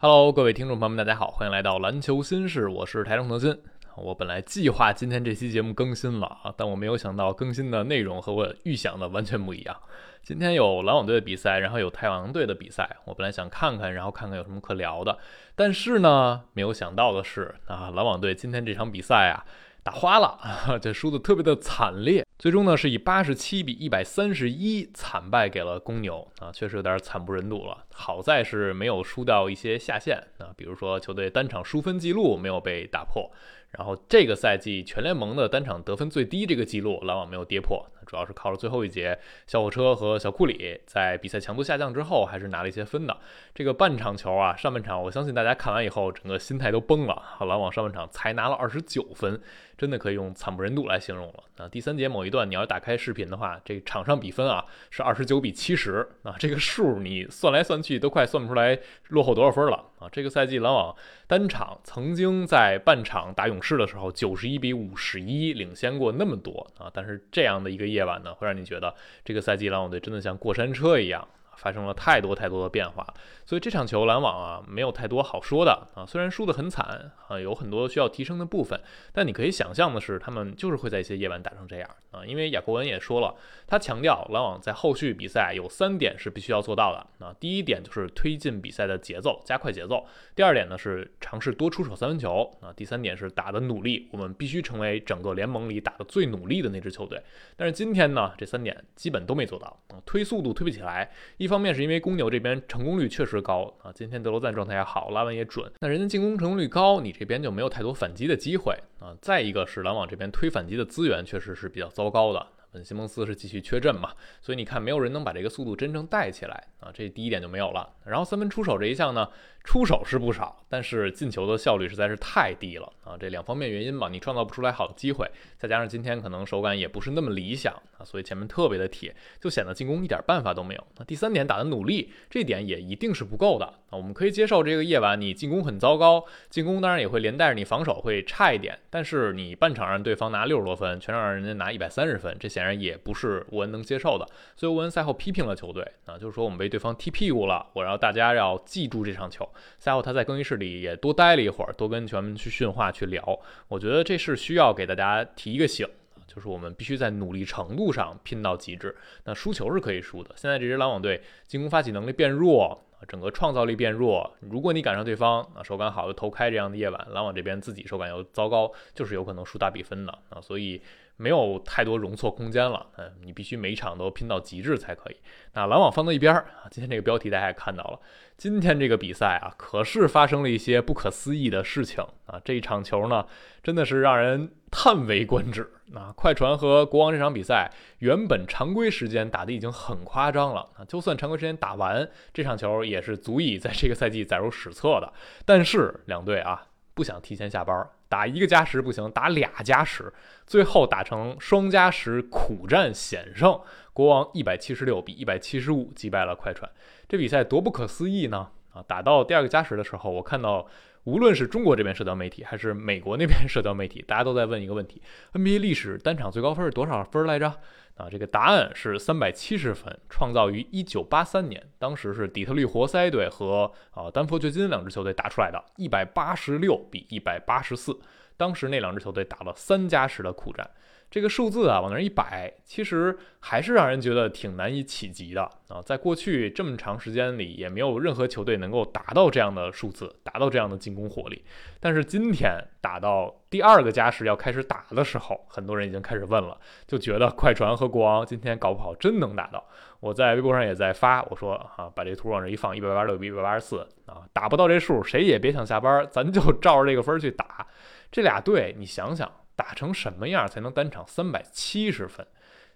[0.00, 3.58] Hello，各位听众朋友们，大家好，欢迎来到篮球新事，我是台中德鑫。
[3.96, 9.76] 我本来计划今天这期节目更新了啊，但我没有想到更新的内容和我预想的完全不一样。
[10.22, 15.18] 今天有篮网队的比赛，然后有太阳队的比赛，我本来想看看，然后看看有什么可聊的，
[15.56, 19.44] 但是呢，没有想到的是啊，篮网队今天这场比赛啊。
[19.82, 20.38] 打花了，
[20.82, 27.84] 这输的特别的惨烈，最终呢是以八十七比一百三十一惨败给了公牛啊，确实有点惨不忍睹了。
[27.92, 33.28] 好在是没有输掉一些下限啊，比如说球队单场输分记录没有被打破，
[33.72, 43.18] 然后这个赛季全联盟的单场得分最低这个记录篮网没有跌破，主要是靠着最后一节小火车和小库里在比赛强度下降之后还是拿了一些分的。
[43.52, 49.40] 这个半场球啊，上半场我相信大家看完以后整个心态都崩了，篮网上半场才拿了二十九分。
[49.76, 51.68] 真的可以用惨不忍睹来形容了啊！
[51.68, 60.08] 第三节某一段，你要打开视频的话，这场上比分啊是二十九比七十啊，这个数你算来算去都快算不出来落后多少分了啊！
[60.12, 60.94] 这个赛季篮网
[61.26, 68.94] 单场曾经在半场打勇士的时候，九十一比五十一领先过那么多啊，但是这样的一个夜晚呢，会让你觉得
[69.24, 71.26] 这个赛季篮网队真的像过山车一样。
[71.58, 73.04] 发生了太多太多的变化，
[73.44, 76.06] 所以这场球篮网啊没有太多好说的啊。
[76.06, 78.80] 虽然输得很惨啊，有很多需要提升的部分，
[79.12, 82.24] 但你可以想象的是，他们就是会在一些夜晚打成这样啊。
[82.24, 83.34] 因为雅各文也说了，
[83.66, 87.34] 他强调篮网在后续比赛有三点是必须要做到的啊。
[87.40, 97.20] 第一点就是推进比赛的节奏，加快节奏；第二点呢是尝试多出手三分球啊；第三点是打的努力，我们必须成为整个联盟里打的最努力的那支球队。
[97.56, 101.10] 但是今天呢，这三点基本都没做到啊，推速度推不起来。
[101.38, 109.16] 一一方面是因为公牛这边成功率确实高啊，今天德罗赞状态也好，拉文也准，那人家进攻成功率高，你这边就没有太多反击的机会啊。
[109.22, 112.46] 再一个是篮网这边推反击的资源确实是比较糟糕的。
[112.70, 114.10] 本西蒙斯是继续缺阵嘛，
[114.42, 117.94] 所以你看没有人能把这个速度真正带起来啊，这第一点就没有了。
[118.04, 119.26] 然后三分出手这一项呢，
[119.68, 130.86] 出手是不少，但是进球的效率实在是太低了啊，这两方面原因吧，你创造不出来好的机会，再加上今天可能手感也不是那么理想啊，所以前面特别的铁，就显得进攻一点办法都没有。
[130.96, 144.26] 那第三点打的努力，这点也一定是不够的啊，我们可以接受这个夜晚你进攻很糟糕，进攻当然也会连带着你防守会差一点，但是你半场让对方拿六十多分，全场让人家拿一百三十分，这显然也不是沃恩能接受的，
[144.56, 149.46] 所以沃恩赛后批评了球队啊，就是说我们被对方踢屁股了，我让大家要记住这场球。
[149.78, 153.40] 赛后他在更衣室里也多待了一会儿，多跟球员们去训话去聊。
[153.68, 155.86] 我觉得这是需要给大家提一个醒，
[156.26, 158.96] 就是我们必须在努力程度上拼到极致。
[159.24, 162.84] 那输球是可以输的，现在这支篮网队进攻发起能力变弱。
[163.06, 170.82] 整个创造力变弱，如果你赶上对方啊手感好的投开这样的夜晚，篮网这边自己手感又糟糕，就是有可能输大比分的啊，所以
[171.18, 172.86] 没有太多容错空间了。
[172.96, 175.16] 嗯，你必须每一场都拼到极致才可以。
[175.52, 178.00] 那篮网放到一边儿啊，今天这个标题大家也看到了，
[178.38, 183.26] 今天这个比赛啊，可是发生了一些不可思议的事情啊，这一场球呢，
[183.62, 184.50] 真的是让人。
[184.70, 186.12] 叹为观止啊！
[186.14, 195.10] 快船和国王这场比赛，原本常规时间打的已经很夸张了啊，就算常规时间打完，这场球也是足以在这个赛季载入史册的。
[195.46, 196.66] 但是两队啊，
[196.98, 200.12] 不想提前下班，打一个加时不行，打俩加时，
[200.48, 203.60] 最后打成双加时，苦战险胜，
[203.92, 206.68] 国王一百七十六比一百七十五击败了快船。
[207.08, 208.48] 这比赛多不可思议呢！
[208.74, 210.66] 啊，打到第二个加时的时候，我看到。
[211.08, 215.00] 无论是中国这边社交媒体，还是美国那边社交媒体，大家都在问一个问题
[215.32, 217.46] ：NBA 历史单场最高分是多少分来着？
[217.94, 227.98] 啊，这个答案是三百七十分，创造于一九八三年，当时是底特律活塞队和啊丹佛掘金两支球队打出来的，一百八十六比一百八十四，
[228.36, 230.70] 当时那两支球队打了三加时的苦战。
[231.10, 235.80] 这个数字啊，往那儿一摆，其实还是让人觉得挺难以企及的啊！
[235.82, 241.42] 在过去这么长时间里，也没有任何球队能够达到这样的数字，达到这样的进攻火力。
[241.80, 249.66] 但是今天打到第二个加时要开始打的时候，很多人已经开始问了，就觉得快船和国王今天搞不好真能打到。
[250.00, 257.66] 我在微博上也在发，我说啊，把这图往这一放，一百八十六比一百八十四啊，打不到这数，谁也别想下班，咱就照着这个分去打。
[258.12, 259.30] 这俩队，你想想。
[259.58, 262.24] 打成什么样才能单场三百七十分？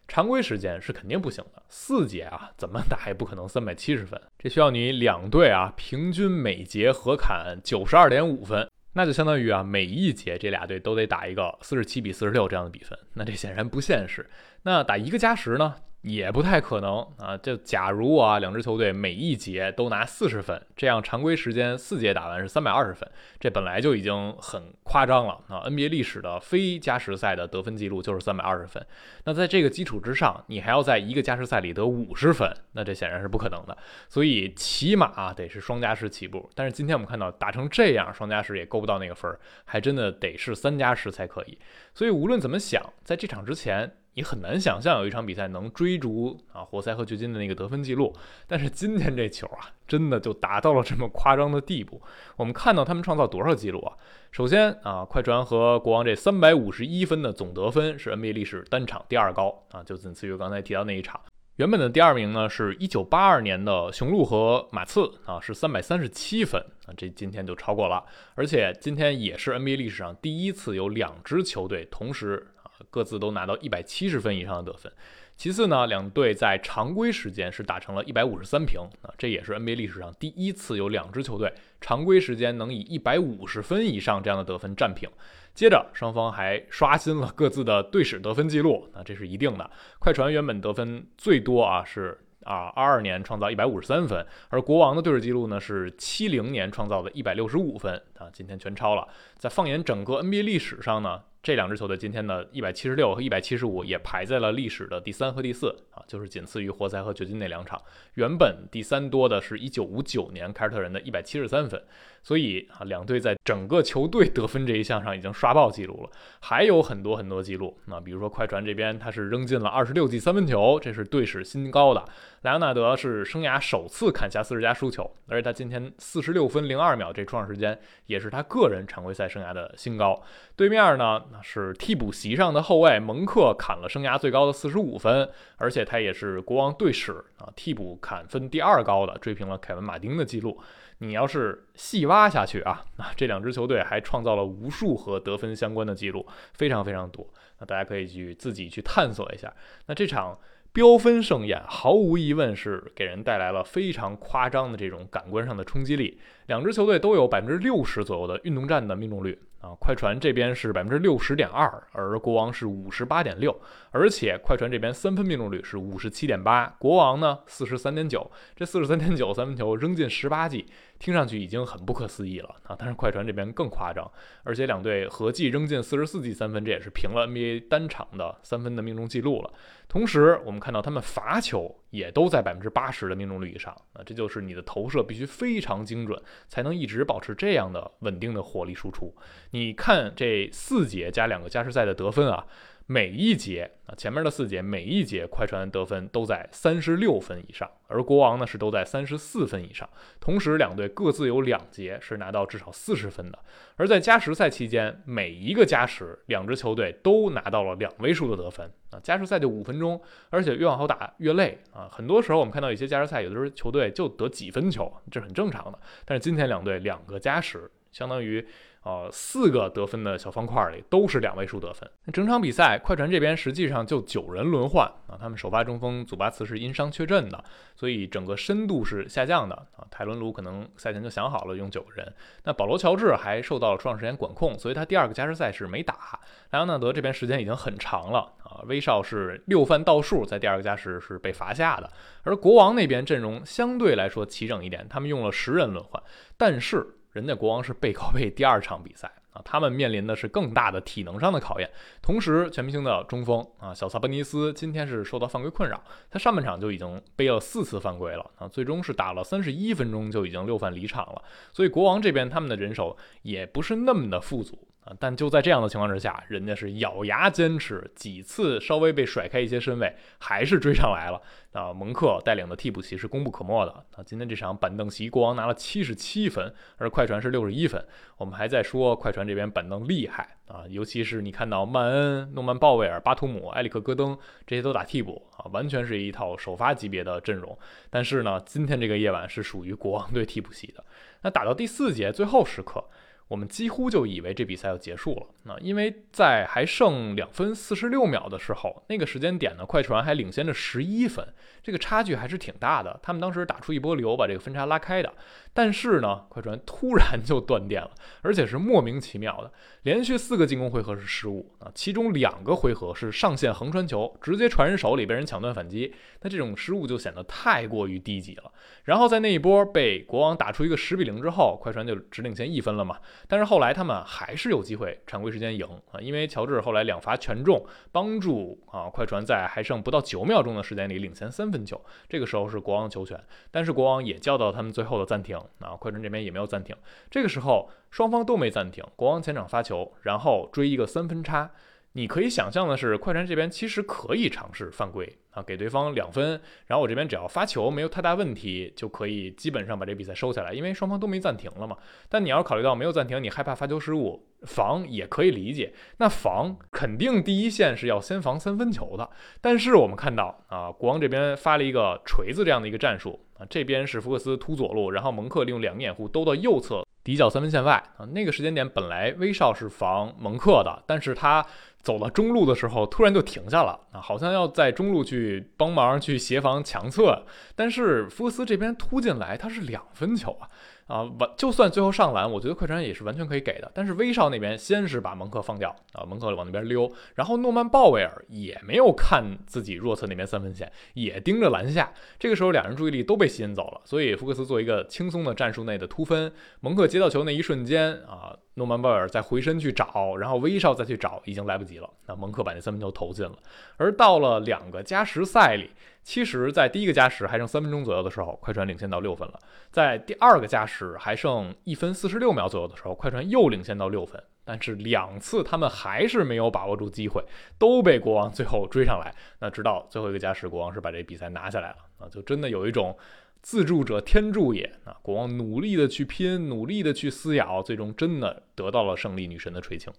[0.09, 4.21] 常规时间是肯定不行的，四节啊，怎么打也不可能三百七十分。
[4.37, 14.29] 这需要你两队啊，平均每节合砍九十二点五分，那就相当于啊，每一节这俩队都得打一个四十七比四十六这样的比分，那这显然不现实。
[14.65, 15.77] 那打一个加时呢？
[16.03, 17.37] 也不太可能啊！
[17.37, 23.09] 就假如啊，两支球队每一节都拿四十分，这样常规时间四节打完是三百二十分，
[23.39, 28.85] 这本来就已经很夸张了啊！NBA 历史的非加时赛的得分记录就是三百二十分，
[29.25, 33.79] 那在这个基础之上，你还要在一个加时赛里得五十分，那这显然是不可能的。
[34.09, 36.51] 所以起码得是双加时起步。
[36.57, 41.57] 但是今天我们看到打成这样，双加时也够不到那个分儿，还真的得是三加时才可以。
[41.95, 43.99] 所以无论怎么想，在这场之前。
[44.15, 48.15] 你很难想象有一场比赛能追逐啊活塞和掘金的那个得分记录，
[48.47, 52.03] 但是今天这球啊，真的就达到了这么夸张的地步。
[52.37, 53.97] 我们看到他们创造多少记录啊？
[54.31, 61.19] 首先啊，快船和国王这三百五十一分的总得分是 NBA 历史单场第二高啊，就仅次于刚才提到那一场。
[61.57, 68.05] 原本的第二名呢是一九八二年的雄鹿和马刺啊，是三百三十七分啊，这今天就超过了。
[68.35, 72.49] 而且今天也是 NBA 历史上第一次有两支球队同时。
[72.93, 74.93] 各自都拿到一百七十分以上的得分。
[75.35, 85.09] 其次呢，两队在常规时间是打成了一百五十三平啊，这也是 NBA 历史上第一次有两支球队常规时间能以一百五十分以上这样的得分战平。
[85.55, 89.69] 接着，双方还刷新了各自的队史得分记录，那这是一定的。
[89.99, 99.09] 快船原本得分最多啊，是啊二二年创造一百五十三分，而国王的队史记录呢是七零年创造的一百六十五分啊，今天全超了。
[99.39, 101.23] 在放眼整个 NBA 历史上呢。
[101.43, 107.83] 这两支球队今天的一百七十六和一百七十五也排在了历史的第三和第四啊，就是仅次于活塞和掘金那两场。
[108.15, 111.83] 原本第三多的是一九五九年凯尔特人的一百七十三分，
[112.23, 116.11] 所以啊，两队在整个球队得分这一项上已经刷爆记录了。
[116.39, 122.05] 还有很多很多记录，那比如说快船这边他是扔进了二十六记三分球，这是队史新高的。
[122.43, 130.21] 莱昂纳德是生涯首次砍下四十加输球，而且他今天四十六分零二秒这出场时间也是他个人常规赛生涯的新高。
[130.57, 131.23] 对面呢？
[131.41, 140.61] 是替补席上的后卫蒙克砍了生涯最高的四十五分，而且他也是国王队史啊替补砍分第二高的，追平了凯文马丁的记录。
[140.99, 147.25] 你要是细挖下去啊，那这两支球队还创造了无数和得分相关的记录，非常非常多。
[147.61, 149.53] 那大家可以去自己去探索一下。
[149.87, 150.37] 那这场
[150.73, 156.19] 飙分盛宴，毫无疑问是给人带来了非常夸张的这种感官上的冲击力。
[156.47, 159.39] 两支球队都有百分之六十左右的运动战的命中率。
[159.61, 163.57] 啊，快船这边是百分之六十点二，而国王是五十八点六，
[163.93, 170.67] 而且快船这边三分命中率是五十七点八，国王呢四十三点九，这四十三点九三分球扔进十八记，
[171.03, 172.77] 听上去已经很不可思议了啊！
[172.79, 174.09] 但是快船这边更夸张，
[174.45, 179.53] 而且两队合计扔进四十四记三分，这也是平了 NBA 单场的三分的命中记录了。
[179.89, 189.13] 同时，我们看到他们罚球也都在百分之八十的命中率以上啊，这就是你的投射必须非常精准，才能一直保持这样的稳定的火力输出。
[189.51, 192.47] 你看这四节加两个加时赛的得分啊。
[192.87, 199.89] 每一节啊，前面的四节每一节快船得分都在三十六分以上，而国王呢是都在三十四分以上。
[200.21, 203.39] 同时，两队各自有两节是拿到至少四十分的。
[203.77, 209.01] 而在加时赛期间，每一个加时，两支球队都拿到了两位数的得分啊。
[209.03, 210.01] 加时赛就五分钟，
[210.31, 211.89] 而且越往后打越累啊。
[211.91, 215.79] 很多时候我们看到一些加时赛，有的时候球队就得几分球，这是很正常的。
[216.05, 218.45] 但是今天两队两个加时，相当于。
[218.85, 221.89] 呃，四个得分的小方块里都是两位数得分。
[222.13, 227.45] 整场比赛，快船这边实际上就九人轮换啊，他们首发中锋祖巴茨是因伤缺阵的，
[227.77, 229.87] 所以整个深度是下降的啊。
[229.89, 232.13] 泰伦卢可能赛前就想好了用九人。
[232.43, 236.19] 那保罗乔治还受到了出场时间管控，所以他第二个加时赛是没打。
[236.51, 241.89] 莱昂纳德这边时间已经很长了啊，威少是六犯倒数，在第二个加时是被罚下的。
[242.25, 246.03] 而国王那边阵容相对来说齐整一点，他们用了十人轮换，
[246.37, 246.97] 但是。
[247.13, 251.71] 人家国王是背靠背第二场比赛啊，他们面临的是更大的体能上的考验。
[252.01, 261.23] 同时，全明星的中锋啊，小萨博尼斯今天是受到犯规困扰，他上半场就已经背了四次犯规了啊，最终是打了三十一分钟就已经六犯离场了。
[261.53, 264.69] 所以国王这边他们的人手也不是那么的富足。
[264.85, 264.93] 啊！
[264.99, 271.23] 但就在这样的情况之下，人家是咬牙坚持，几次稍微被甩开一些身位，还是追上来了。
[271.53, 273.71] 啊，蒙克带领的替补席是功不可没的。
[273.71, 277.81] 啊，今天这场板凳席，国王拿了七十七分，而快船是六十一分。
[278.17, 287.59] 我们还在说快船这边板凳厉害啊，尤其是你看到曼恩、诺曼鲍威尔、巴图姆、埃里克戈登这些都打替补啊，完全是一套首发级别的阵容。
[287.91, 290.85] 但是呢，今天这个夜晚是属于国王队替补席的。
[291.23, 292.85] 那打到第四节最后时刻。
[293.33, 295.27] 我们几乎就以为这比赛要结束了。
[295.45, 301.27] 那因为在还剩两分四十六秒的时候，那个时间点呢，快船还领先着十一分，
[301.63, 303.01] 这个差距还是挺大的。
[303.03, 305.11] 他们当时打出一波流，把这个分差拉开的。
[305.55, 309.51] 但是呢，快船突然就断电了，而且是莫名其妙的，
[309.85, 318.53] 连续四个进攻回合是失误啊，其中两个回合是上线横传球，直接传人手里被人抢断反击，那这种失误就显得太过于低级了。
[318.85, 322.99] 然后在那一波被国王打出一个十比零之后，快船就只领先一分了嘛。
[323.29, 331.81] 但是后来他们还是有机会常规时间赢啊，因为乔治后来两罚全中，帮助啊快船在还剩不到九秒钟的时间里领先三分球。
[332.09, 333.19] 这个时候是国王球权，
[333.51, 335.37] 但是国王也叫到他们最后的暂停。
[335.61, 336.77] 啊，快船这边也没有暂停。
[337.11, 341.51] 这个时候双方都没暂停，国王前场发球，然后追一个三分差。
[341.95, 351.77] 你可以想象的是，快船这边其实可以尝试犯规啊，给对方两分，然后我这边只要发球没有太大问题，就可以基本上把这比赛收下来，因为双方都没暂停了嘛。
[352.09, 355.75] 但你要考虑到没有暂停，你害怕发球失误，防也可以理解。
[355.99, 359.11] 那防肯定第一线是要先防三分球的。
[359.43, 363.45] 但是我们看到啊，国王这边发了一个锤子这样的一个战术啊。
[363.51, 368.07] 这边是福克斯突左路，然后蒙克利用两个掩护兜到右侧底角三分线外啊。
[368.07, 371.45] 那个时间点本来威少是防蒙克的，但是他
[371.83, 377.25] 走到中路的时候突然就停下了啊，好像要在中路去帮忙去协防强侧。
[377.57, 380.49] 但是福克斯这边突进来，他是两分球啊。
[380.87, 383.71] 啊，完就算最后上篮，我觉得快船也是完全可以给的。
[383.75, 391.93] 但是威少那边先是把蒙克放掉啊，蒙克往那边溜，然后诺曼鲍威尔也没有看自己弱侧那边三分线，也盯着篮下。
[392.19, 398.37] 这个时候两人注意力都被吸引走了，所以福克斯做一个轻松的战术内的突分，蒙克接到球那一瞬间啊。
[398.57, 401.89] 诺曼鲍尔再回身去找，然后威少再去找，已经来不及了。
[402.07, 403.33] 那蒙克把那三分球投进了。
[403.79, 405.71] 而到了两个加时赛里，
[406.03, 409.39] 其实，在第一个加时还剩三分钟左右的时候，快船领先到六分了。
[409.71, 414.23] 在第二个加时还剩一分四十六秒左右的时候，快船又领先到六分。
[414.45, 417.25] 但是两次他们还是没有把握住机会，
[417.59, 419.15] 都被国王最后追上来。
[419.41, 421.77] 那直到最后一个加时，国王是把这比赛拿下来了。
[421.99, 422.97] 啊，就真的有一种。
[423.45, 424.97] 自助者天助也啊！
[425.03, 429.93] 国王努力的去拼，努力的去撕咬，最终真的得到了胜利女神的垂青。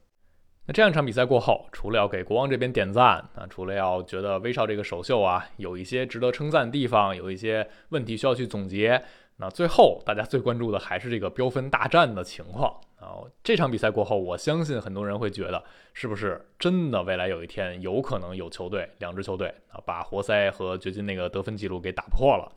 [0.66, 9.04] 那这样一场比赛过后，除了要给国王这边点赞啊，除了要觉得威少这个首秀啊有一些值得称赞的地方，有一些问题需要去总结，
[9.38, 13.28] 那最后大家最关注的还是这个标分大战的情况啊。
[13.44, 15.62] 这场比赛过后，我相信很多人会觉得，
[15.94, 22.50] 是不是真的未来有一天有可能有球队，两支球队啊，把活塞和掘金那个得分记录给打破了？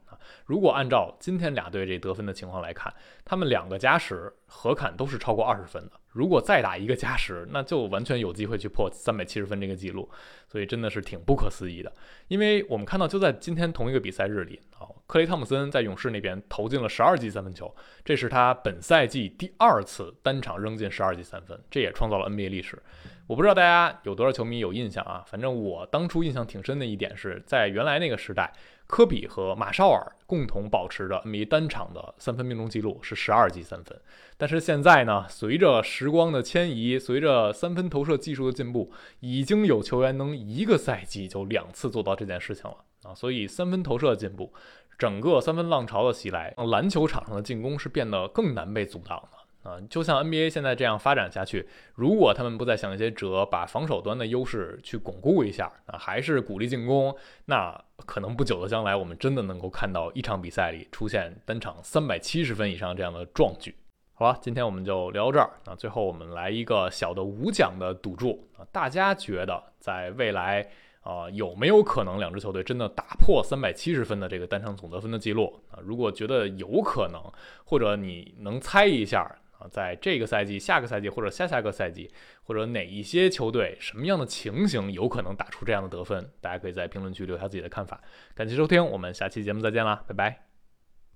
[0.45, 2.93] 如果按照今天俩队这得分的情况来看，
[3.25, 5.93] 他们两个加时合砍都是超过二十分的。
[6.13, 10.09] 如果再打一个加时，那就完全有机会去破三百七十分这个记录。
[10.49, 11.93] 所以真的是挺不可思议的。
[12.29, 22.83] 因为我们看到就在今天同一个比赛日里啊，克雷汤姆森在勇士那边投进了十二记三分球，这是他本赛季第二次单场扔进十二记三分，这也创造了 NBA 历史。
[23.27, 25.23] 我不知道大家有多少球迷有印象啊？
[25.27, 28.51] 反正我当初印象挺深的一点是在原来那个时代。
[28.87, 34.01] 科比和马绍尔共同保持着 NBA 单场的三分命中记录是十二记三分，
[34.37, 43.15] 但是现在呢，随着时光的迁移，随着三分投射技术的进步，已经有球员能一个赛季就两次做到这件事情了啊！
[43.15, 44.53] 所以三分投射的进步，
[44.99, 49.46] 整个三分浪潮的袭来，篮球场上的进攻是变得更难被阻挡了。
[49.67, 57.13] 啊，就像 NBA 现在这样发展下去，如果他们不再想一些辙，把防守端的优势去巩固一下，啊，还是鼓励进攻，
[57.47, 63.75] 那可能不久的将来，我们真的能够看到一场比赛里出现单场三百七十分以上这样的壮举。
[64.15, 65.51] 好了，今天我们就聊到这儿。
[65.65, 70.65] 那最后我们来一个小的无奖的赌注啊，大家觉得在未来
[71.01, 75.81] 啊有没有可能两支球队真的打破三百七十分的这个单场总得分的记录啊？
[75.83, 77.21] 如果觉得有可能，
[77.65, 79.29] 或者你能猜一下。
[79.59, 82.11] 啊，在这个赛季、下个赛季或者下下个赛季，
[82.45, 86.31] 或者哪一些球队、什么样的情形有可能打出这样的得分？
[86.41, 88.01] 大家可以在评论区留下自己的看法。
[88.35, 90.46] 感谢收听，我们下期节目再见啦，拜拜。